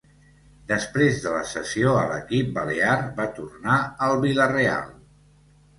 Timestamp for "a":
1.99-2.07